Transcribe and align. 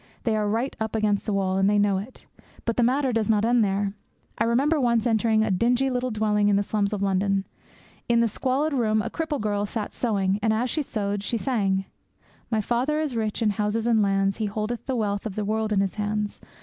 They 0.23 0.35
are 0.35 0.49
right 0.49 0.75
up 0.79 0.95
against 0.95 1.27
the 1.27 1.33
wall; 1.33 1.57
and 1.57 1.69
they 1.69 1.77
know 1.77 1.99
it. 1.99 2.25
But 2.65 2.75
the 2.75 2.81
matter 2.81 3.13
does 3.13 3.29
not 3.29 3.45
end 3.45 3.63
there. 3.63 3.93
I 4.39 4.45
remember 4.45 4.81
once 4.81 5.05
entering 5.05 5.43
a 5.43 5.51
dingy 5.51 5.91
little 5.91 6.09
dwelling 6.09 6.49
in 6.49 6.55
the 6.55 6.63
slums 6.63 6.91
of 6.91 7.03
London. 7.03 7.45
In 8.09 8.19
the 8.19 8.27
squalid 8.27 8.73
room 8.73 9.03
a 9.03 9.11
cripple 9.11 9.39
girl 9.39 9.67
sat 9.67 9.93
sewing, 9.93 10.39
and 10.41 10.53
as 10.53 10.71
she 10.71 10.81
sewed 10.81 11.21
she 11.21 11.37
sang: 11.37 11.85
My 12.49 12.61
Father 12.61 12.99
is 12.99 13.15
rich 13.15 13.43
in 13.43 13.51
houses 13.51 13.85
and 13.85 14.01
lands, 14.01 14.37
He 14.37 14.47
holdeth 14.47 14.87
the 14.87 14.95
wealth 14.95 15.27
of 15.27 15.35
the 15.35 15.45
world 15.45 15.71
in 15.71 15.81
His 15.81 15.93
hands! 15.93 16.41